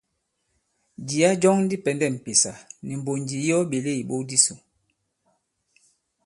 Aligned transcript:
Jìya 1.07 1.29
jɔŋ 1.41 1.57
di 1.69 1.75
pɛ̀ndɛ 1.83 2.07
m̀pèsà 2.15 2.51
nì 2.85 2.93
mbònjì 3.01 3.37
yi 3.45 3.51
ɔ 3.59 3.61
ɓèle 3.71 3.91
ìbok 4.01 4.21
disò. 4.29 4.55